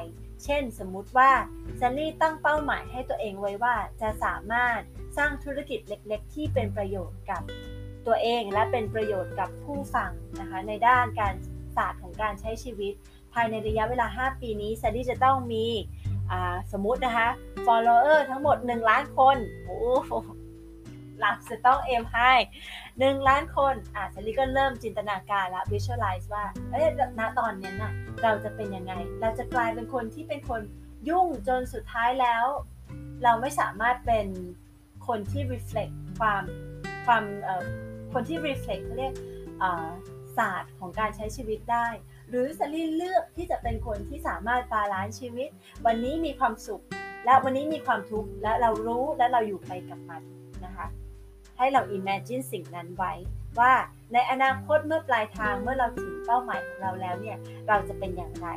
[0.45, 1.31] เช่น สมมุติว่า
[1.81, 4.81] แซลลี่ตั้งเป้าหมายให้ตัวเองไว้ว่าจะสามารถ
[5.17, 7.43] สร้างธุรกิจเล็กๆ ที่เป็นประโยชน์กับ
[8.07, 11.35] ตัวเองและเป็นประโยชน์กับผู้ฟังนะคะในด้านการ
[11.77, 12.93] ศาสตร์ของการใช้ชีวิต
[13.35, 15.67] ภายในระยะเวลา 5 ปีนี้ซันลี่จะต้องมี
[16.73, 17.29] สมมุตินะคะ
[17.67, 19.79] follower ทั้งหมด 1 ล้านคน โอ้
[21.19, 22.33] หลักจะต้องเอมให้
[22.99, 26.87] หนึ่งล้านคนอะเซลี่ก็เริ่มจินตนาการละ visualize ว่าเอ้ย
[27.19, 30.61] ณตอนนี้น่ะเราจะเป็นยังไง เราจะกลายเป็นคนที่เป็นคน
[31.09, 32.45] ยุ่งจนสุดท้ายแล้ว
[33.25, 34.27] เราไม่สามารถเป็น
[35.09, 36.43] คนที่ reflect ความ
[37.07, 37.25] ความ
[38.13, 39.15] คนที่ reflect เรียก
[40.39, 41.87] ศาสตร์ของการใช้ชีวิตได้
[42.29, 45.49] หรือแซลลี่เลือกที่จะเป็นคนที่สามารถ balance ชีวิต
[45.87, 46.83] วันนี้มีความสุข
[47.25, 50.23] และวันนี้มีความทุกข์และเรารู้และเราอยู่ไปกับมัน
[50.65, 50.87] นะคะ
[51.59, 53.13] ให้เรา imagine สิ่งนั้นไว้
[53.59, 53.73] ว่า
[54.13, 58.49] ในอนาคตเมื่อปลายทางเมื่อเราถึงเป้าหมายของเราแล้วเนี่ยเราจะเป็นอย่างไร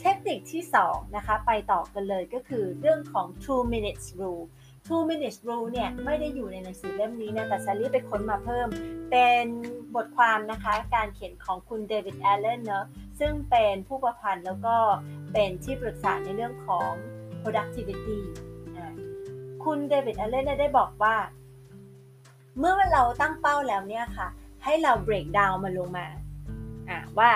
[0.00, 4.44] เทคนิคที่2นะคะไปต่อกันเลยก็คือเรื่องของ two minutes rule
[4.86, 8.68] two minutes rule เนี่ยไม่ได้อยู่ในหนังสือเล่มนี้นะ แต่ซันนี่ไปค้นมาเพิ่ม
[9.10, 9.46] เป็น
[9.94, 12.86] บทความนะคะการเขียนของคุณเดวิดแอลเลนเนาะ
[13.20, 14.76] ซึ่งเป็นผู้ประพันธ์แล้วก็
[15.32, 16.90] เป็นที่ปรึกษาในเรื่องของ
[17.42, 18.18] productivity
[19.64, 21.16] คุณเดวิดแอลเลนได้บอกว่า
[22.58, 24.28] เมื่อเราตั้งเป้าแล้วเนี่ยค่ะ
[24.64, 26.06] ให้เรา break down มันลงมา
[26.88, 27.30] อ่าว่า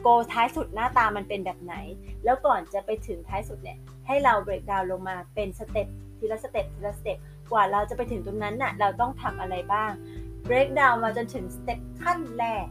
[0.00, 1.74] goal ท้ายสุดหน้าตามันเป็นแบบไหน
[2.24, 7.18] แล้วก่อนจะไปถึงท้ายสุดเนี่ย ให้เรา break down ลงมาเป็นสเต็ปทีละสเต็ปทีละสเต็ป
[7.52, 9.90] กว่าเราจะไปถึงตรงนั้นน่ะเราต้องทำอะไรบ้าง
[10.44, 12.66] break down มาจนถึงสเต็ปขั้นแรก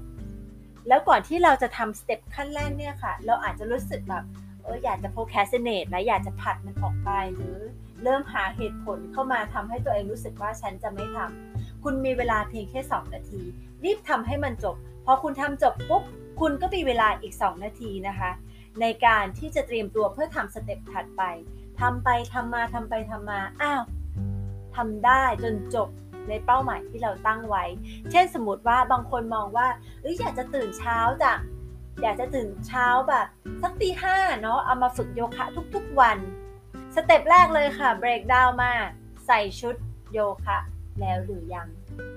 [0.87, 4.23] แล้วก่อนที่เราจะทำสเต็ปขั้นแรกเนี่ยค่ะ เราอาจจะรู้สึกแบบ
[4.63, 7.57] เอออยากจะ procrastinate นะอยากจะผัดมันออกไปหรือ
[8.03, 11.48] เริ่มหาเหตุผลเข้ามาทำให้ตัวเองรู้สึกว่าฉันจะไม่ทำ
[11.83, 13.41] คุณมีเวลาเพียงแค่ 2 นาที
[13.83, 16.03] รีบทำให้มันจบ พอคุณทำจบปุ๊บ
[16.39, 18.31] คุณก็มีเวลาอีก 2 นาทีนะคะ
[18.81, 21.23] ในการที่จะเตรียมตัวเพื่อทำสเต็ปถัดไป
[21.79, 23.83] ทำไปทำมาทำไปทำมา อ้าว
[24.75, 25.89] ทำได้จนจบ
[26.29, 27.63] ในเป้าหมายที่เราตั้งไว้
[28.11, 29.67] เช่นสมมติว่าบางคนมองว่า
[30.01, 31.33] เอยอยากจะตื่นเช้าจ้ะ
[32.01, 33.25] อยากจะตื่นเช้าแบบ
[33.61, 36.17] สักตีห้าเนาะ เอามาฝึกโยคะทุกๆวัน
[36.95, 38.71] สเต็ปแรกเลยค่ะ เบรกดาวมา
[39.27, 39.75] ใส่ชุด
[40.13, 40.59] โยคะ
[41.01, 41.67] แล้วหรือยัง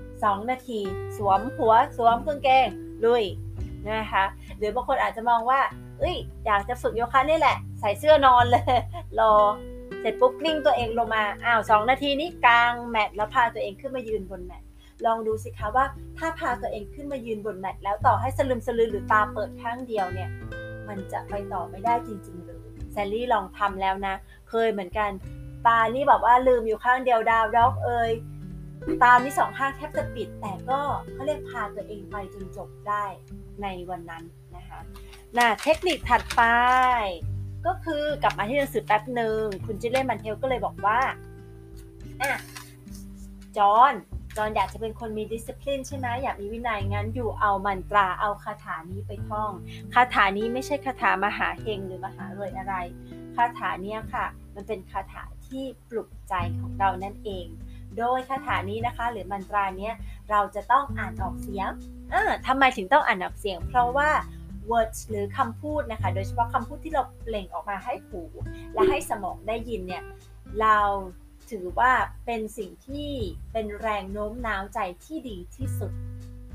[0.01, 0.81] 2 นาที
[1.17, 2.67] สวมหัวสวมกางเกง
[3.05, 3.25] ลุย
[3.91, 4.25] นะคะ
[4.59, 5.61] หรือบางคนอาจจะมองว่า
[5.99, 6.17] เอ้ย
[6.47, 8.63] อยากจะฝึกโยคะนี่แหละ ใส่เสื้อนอนเลย
[9.21, 9.35] รอ
[10.01, 14.63] เสร็จปุ๊บกลิ้งตัวเองลงมาอ้าวสองนาทีนี้กลางแมทแล้วพาตัวเองขึ้นมายืนบนแมท
[15.07, 15.85] ลองดูสิคะว่า
[16.19, 20.29] ถ้าพาตัวเองขึ้นมายืนบนแมทแล้วต่อให้สลึมสลือหรือตาเปิดข้างเดียวเนี่ย
[20.89, 24.15] มันจะไปต่อไม่ได้จริงๆหรือแซลลี่ลองทำแล้วนะ
[24.51, 25.11] เคยเหมือนกัน
[25.67, 28.11] ตานี่แบบว่าลืมอยู่ข้างเดียว down dog เอย
[29.03, 30.81] ตานี่สองข้างแทบจะปิด แต่ก็
[31.13, 33.05] เขาเรียกพาตัวเองไปจนจบได้
[33.63, 34.25] ในวันนั้น
[34.57, 34.81] นะคะ
[35.37, 36.43] น่ะเทคนิคถัดไป
[37.67, 41.01] ก็คือกลับมาที่หนังสือแป๊บหนึ่งคุณจูเลียนแมนเทิลก็เลยบอกว่า
[42.23, 42.33] อะ
[43.57, 43.95] จอน
[44.37, 49.51] จอนอยากจะเป็นคนมีดิสซิ p ลินใช่ไหมอยากมีวินัยงั้น you เอา mantra เอาคาถานี้ไปท่อง
[49.95, 52.75] คาถานี้ไม่ใช่คาถามหาเฮงหรือมหารวยอะไร
[53.37, 57.47] คาถาเนี้ยค่ะ มันเป็นคาถาที่ปลุกใจของเรานั่นเอง
[57.99, 59.95] โดยคาถานี้นะคะ หรือมันตราเนี้ย
[60.31, 61.71] เราจะต้องอ่านออกเสียง
[62.13, 64.11] อ่าทำไมถึงต้องอ่านออกเสียง เพราะว่า
[64.71, 68.23] words หรือคำพูดนะคะ โดยเฉพาะคำพูดที่เราเปล่งออกมาให้หู
[68.75, 70.03] และให้สมองได้ยินเนี่ย
[70.61, 70.79] เรา
[71.51, 71.93] ถือว่า
[72.27, 73.11] เป็นสิ่งที่
[73.53, 75.93] เป็นแรงโน้มน้าวใจที่ดีที่สุด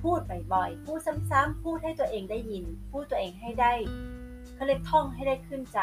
[0.02, 0.20] พูด
[0.54, 1.00] บ่อยๆ พูด
[1.32, 3.74] ซ้ำๆ พูดให้ตัวเองได้ยิน พูดตัวเองให้ได้
[4.56, 5.80] เขาเรียกท่องให้ได้ขึ้นใจ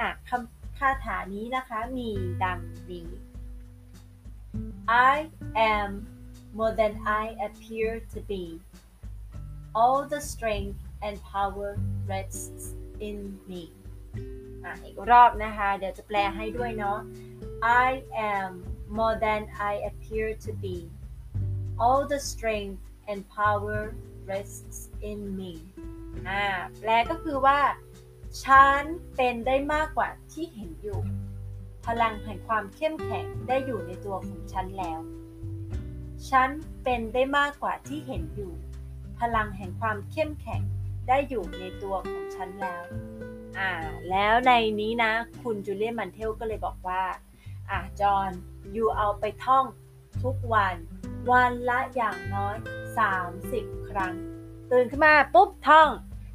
[0.00, 2.08] อะคำคาถานี้นะคะมี
[2.44, 2.58] ดัง
[2.90, 3.08] นี้
[4.87, 5.15] I
[5.55, 5.89] am
[6.57, 8.43] more than I appear to be
[9.73, 11.69] all the strength and power
[12.11, 12.63] rests
[13.07, 13.17] in
[13.49, 13.63] me
[14.63, 16.99] อ่ะอีกรอบนะคะ เดี๋ยวจะแปลให้ด้วยเนาะ
[17.85, 18.51] I am
[18.99, 20.77] more than I appear to be.
[21.83, 23.81] All the strength and power
[24.31, 25.53] rests in me
[26.27, 26.43] อ่า
[26.79, 27.59] แปลก็คือว่า
[28.43, 28.81] ฉัน
[29.15, 30.99] เป็นได้มากกว่าที่เห็นอยู่
[31.86, 35.00] พลังแห่งความเข้มแข็งได้อยู่ในตัวของฉันแล้ว
[36.30, 36.48] ฉัน
[36.84, 38.52] เป็นได้มากกว่าที่เห็นอยู่
[39.20, 40.62] พลังแห่งความเข้มแข็ง
[41.08, 42.84] ได้อยู่ในตัวของฉันแล้ว
[43.58, 43.70] อ่า
[44.10, 47.02] แล้วในนี้นะ คุณจูเลียนมันเทลก็เลยบอกว่า
[47.70, 48.30] อะจอห์น
[48.76, 49.64] ยูเอาไปท่อง
[50.22, 50.76] ทุกวัน
[51.30, 52.56] วันละอย่างน้อย
[53.22, 54.14] 30 ครั้ง
[54.70, 55.88] ตื่นขึ้นมาปุ๊บท่อง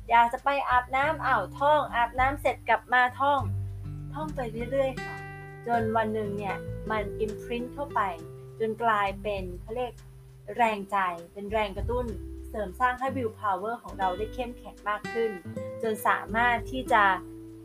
[0.10, 3.42] อยากจะไปอาบน้ำอ้าวท่อง อาบน้ำเสร็จกลับมาท่อง
[4.14, 4.40] ท่องไป
[4.72, 5.21] เรื่อยๆค่ะ
[5.68, 6.58] จนวันหนึ่งเนี่ย
[6.92, 8.02] มันอิมพรินต์เข้าไป
[8.60, 9.94] จนกลายเป็นเขาเรียก
[10.58, 10.98] แรงใจ
[11.34, 12.06] เป็นแรงกระตุ้น
[12.50, 15.32] เสริมสร้างให้วิวพาวเวอร์ของเราได้เข้มแข็งมากขึ้น
[15.82, 17.04] จนสามารถที่จะ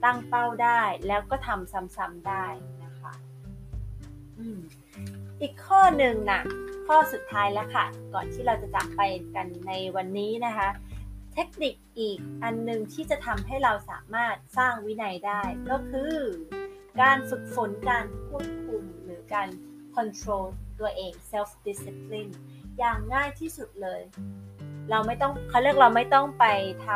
[0.04, 2.46] ตั้งเป้าได้แล้วก็ทำซ้ำๆได้
[2.84, 3.12] นะคะ
[5.40, 6.42] อีกข้อหนึ่งนะ
[6.86, 9.00] ข้อสุดท้ายแล้วค่ะ ก่อนที่เราจะจากไป
[9.34, 10.68] กันในวันนี้นะคะ
[11.34, 16.14] เทคนิคอีกอันหนึ่งที่จะทำให้เราสามารถสร้างวินัยได้ก็คือ
[17.00, 19.48] การฝึกฝนการควบคุมหรือการ
[19.96, 20.46] control
[20.80, 22.32] ตัวเอง self discipline
[22.78, 24.02] อย่างง่ายที่สุดเลย
[24.90, 26.44] เราไม่ต้องเขาเรียกเราไม่ต้องไป
[26.86, 26.88] ท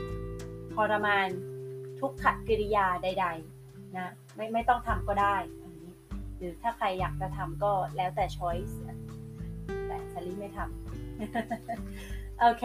[0.00, 1.28] ำทรมาน
[2.00, 3.26] ทุกขกิริยาใด
[3.60, 5.92] ๆ นะ ไม่ไม่ต้องทำก็ได้อันนี้
[6.36, 8.74] หรือถ้าใครอยากจะทำก็แล้วแต่ choice
[9.86, 12.64] แต่สลีไม่ทำโอเค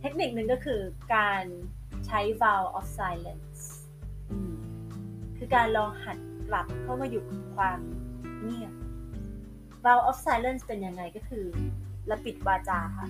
[0.00, 0.80] เทคนิคหนึ่งก็คือ
[1.14, 1.44] การ
[2.06, 3.53] ใช้ vow of silence
[5.44, 7.78] คือการลองหัดกลับเข้ามาอยู่กับความ
[8.42, 8.72] เงียบ
[9.84, 11.44] vow of silence เป็นยังไงก็คือ
[12.06, 13.08] เราปิดวาจาค่ะ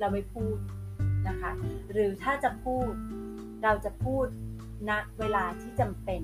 [0.00, 0.56] เราไม่พูด
[1.28, 1.50] นะคะ
[1.92, 2.92] หรือถ้าจะพูด
[3.62, 4.26] เราจะพูด
[4.88, 6.20] ณเวลาที่จำเป็น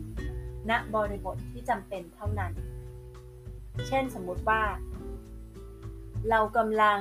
[0.70, 2.52] ณบริบทที่จำเป็นเท่านั้น
[3.88, 4.62] เช่นสมมุติว่า
[6.30, 7.00] เรากำลัง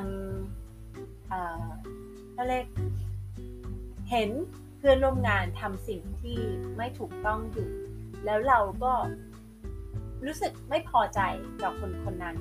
[2.34, 2.66] เขาเรียก
[4.12, 4.30] เห็น
[4.78, 6.38] เพื่อนร่วมงานทำสิ่งที่
[6.78, 7.70] ไม่ถูกต้องอยู่
[8.26, 8.94] แล้วเราก็
[10.26, 11.20] รู้สึกไม่พอใจ
[11.62, 12.38] กับคนคนนั้น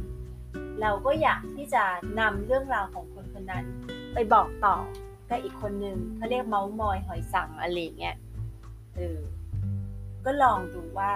[0.81, 1.85] เราก็อยากที่จะ
[2.21, 3.65] นำเรื่องราวของคนคนนั้น
[4.15, 4.77] ไปบอกต่อ
[5.29, 8.17] กับอีกคนนึงเขาเรียกเมาส์มอยหอยสังอะไรเงี้ย
[8.97, 9.19] เออ
[10.25, 11.13] ก็ลองดูว่า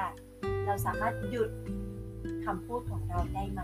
[0.64, 1.50] เราสามารถหยุด
[2.44, 3.62] คำพูดของเราได้ไหม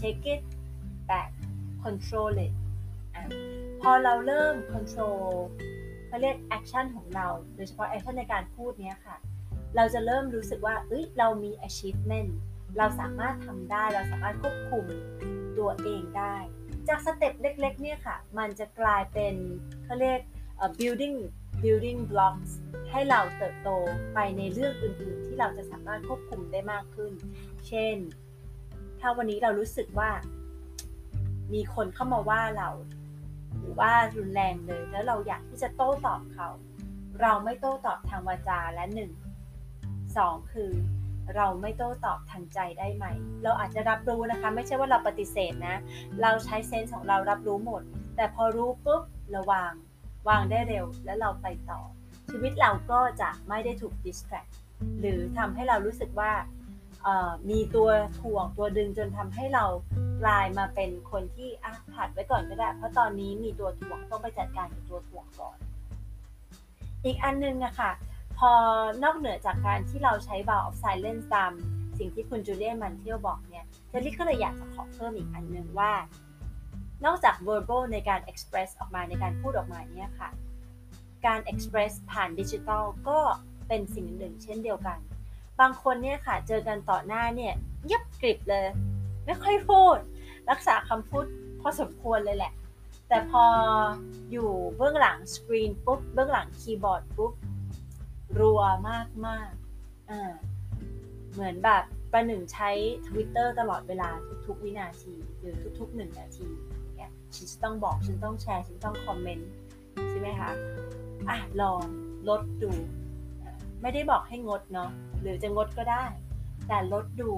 [0.00, 0.42] take it
[1.10, 1.30] back
[1.84, 2.54] control it
[3.14, 3.16] อ
[3.88, 5.28] พอเราเริ่ม control
[6.06, 9.16] เขาเรียก action ของเรา โดยเฉพาะ action ในการพูดเนี้ยค่ะ
[9.76, 12.30] เราจะเริ่มรู้สึกว่าเอ้ยเรามี achievement
[12.78, 14.84] เราสามารถทำได้ เราสามารถควบคุม
[15.58, 16.36] ตัวเองได้
[16.88, 19.34] จากสเต็ปเล็กๆเนี่ยค่ะ มันจะกลายเป็น
[19.84, 20.20] เขาเรียก
[20.78, 21.16] building
[21.62, 22.50] building blocks
[22.90, 23.70] ให้เราเติบโต
[24.14, 27.12] ไปในเรื่องอื่นๆ ที่เราจะสามารถควบคุมได้มากขึ้น
[27.68, 27.96] เช่น
[29.00, 30.10] ถ้าวันนี้เรารู้สึกว่า
[31.54, 32.68] มีคนเข้ามาว่าเรา
[33.58, 36.48] หรือว่ารุนแรงเลย แล้วเราอยากที่จะโต้ตอบเขา
[37.22, 39.10] เราไม่โต้ตอบทางวาจาและหนึ่ง
[40.16, 40.72] สองคือ
[41.36, 43.04] เราไม่โต้ตอบทางใจได้ไหม
[43.42, 45.76] เราอาจจะรับรู้นะคะ ไม่ใช่ว่าเราปฏิเสธนะ
[46.22, 47.82] เราใช้เซนส์ของเรารับรู้หมด
[48.16, 49.02] แต่พอรู้ปุ๊บ
[49.36, 49.72] ระวาง
[50.28, 51.80] วางได้เร็ว แล้วเราไปต่อ
[52.30, 54.50] ชีวิตเราก็จะไม่ได้ถูก distract
[55.00, 56.32] หรือทำให้เรารู้สึกว่า
[57.50, 57.88] มีตัว
[58.20, 59.64] ถ่วงตัวดึงจนทำให้เรา
[60.22, 65.56] กลายมาเป็นคนที่อะผัดไว้ก่อนก็ได้ เพราะตอนนี้มีตัวถ่วงต้องไปจัดการกับตัวถ่วงก่อน
[67.04, 67.90] อีกอันนึงอะค่ะ
[68.38, 68.50] พอ
[69.02, 71.52] นอกเหนือจากการที่เราใช้ vow of silence ตาม
[71.98, 75.92] สิ่งที่คุณจูเลียนมันเที่ยวบอกเนี่ยเจลลี่ก็เลยอยากจะขอเพิ่มอีกอันนึงว่า
[77.04, 80.30] นอกจาก verbal ในการ express ออกมาในการพูดออกมาเนี่ยค่ะ
[81.26, 83.18] การ express ผ่านดิจิทัลก็
[83.68, 84.98] เป็นสิ่งหนึ่งเช่นเดียวกัน
[85.60, 88.66] บางคนเนี่ยค่ะเจอกันต่อหน้าเนี่ยเงียบกริบเลย
[89.24, 89.96] ไม่ค่อยพูด
[90.50, 91.24] รักษาคำพูด
[91.60, 92.52] พอสมควรเลยแหละ
[93.08, 93.44] แต่พอ
[94.32, 97.32] อยู่เบื้องหลังสกรีนปุ๊บเบื้องหลังคีย์บอร์ดปุ๊บ
[98.38, 99.50] รัวมากมาก
[100.10, 100.32] อ่า
[101.32, 102.70] เหมือนแบบประหนึ่งใช้
[103.06, 104.08] Twitter ตลอดเวลา
[104.46, 106.48] ทุกๆ วินาที หรือทุกๆหนึ่งนาที
[106.96, 109.50] เนี่ยฉันต้องบอกฉันต้องแชร์ฉันต้องคอมเมนต์
[110.08, 110.50] ใช่ไหมคะ
[111.28, 111.82] อะลอง
[112.28, 112.70] ลดดู
[113.86, 116.04] ไม่ได้บอกให้งดเนาะหรือจะงดก็ได้
[116.68, 117.30] แต่ลดดู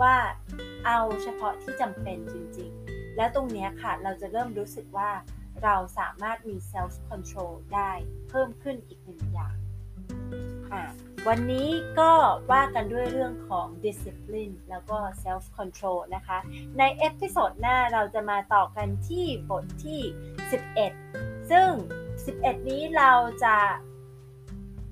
[0.00, 0.16] ว่า
[0.86, 5.10] เอาเฉพาะที่จำเป็นจริงๆ แล้วตรงนี้ค่ะเราจะเริ่มรู้สึกว่า
[5.62, 7.92] เราสามารถมี self control ได้
[8.28, 9.56] เพิ่มขึ้นอีกหนึ่งอย่าง
[11.28, 12.12] วันนี้ก็
[12.52, 16.38] ว่ากันด้วยเรื่องของ discipline แล้วก็ self control นะคะ
[16.78, 20.00] ใน episode หน้าเราจะมาต่อกันที่บทที่
[20.76, 21.70] 11 ซึ่ง
[22.18, 23.12] 11 นี้เรา
[23.44, 23.56] จะ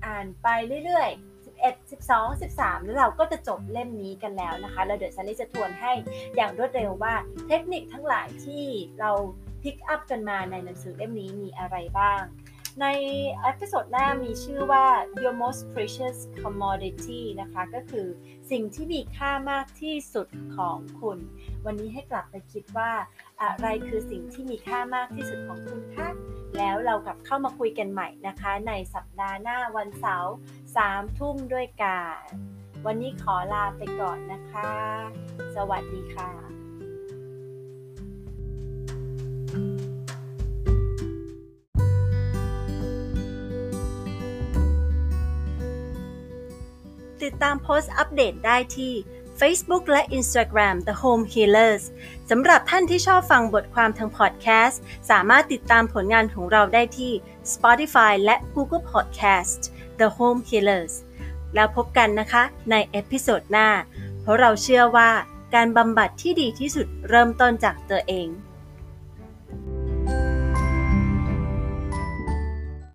[0.05, 0.47] อ่านไป
[0.85, 5.93] เรื่อยๆ11 12 13 แล้วเราก็จะจบเล่มนี้กันแล้วนะคะ แล้วเดี๋ยวซันนี่จะทวนให้
[6.35, 7.13] อย่างรวดเร็วว่า
[7.47, 8.65] เทคนิคทั้งหลายที่
[8.99, 9.11] เรา
[9.63, 12.21] pick up กันมาในหนังสือเล่มนี้มีอะไรบ้าง
[12.79, 12.85] ใน
[13.41, 14.85] episode หน้ามีชื่อว่า
[15.23, 18.07] your most precious commodity นะคะ ก็คือ
[18.51, 21.17] สิ่งที่มีค่ามากที่สุดของคุณ
[21.65, 22.91] วันนี้ให้กลับไปคิดว่า
[23.41, 26.07] อะไรคือสิ่งที่มีค่ามากที่สุดของคุณคะ
[26.57, 30.33] แล้วเรากลับเข้ามาคุยกันใหม่นะคะ ในสัปดาห์หน้าวันเสาร์
[30.75, 32.19] สามทุ่มด้วยกัน
[32.85, 34.71] วันนี้ขอลาไปก่อนนะคะ
[35.55, 36.60] สวัสดีค่ะ
[47.31, 48.93] ติดตามโพสต์อัปเดตได้ที่
[49.39, 51.83] Facebook และ Instagram The Home Healers
[52.29, 57.11] สำหรับท่านที่ชอบฟังบทความทางพอดแคสต์ สามารถติดตามผลงานของเราได้ที่
[57.53, 59.61] Spotify และ Google Podcast
[59.99, 60.93] The Home Healers
[61.55, 63.69] แล้วพบกันนะคะใน episode หน้า
[64.21, 65.09] เพราะเราเชื่อว่า
[65.55, 68.27] การบำบัดที่ดีที่สุดเริ่มต้นจากตัวเอง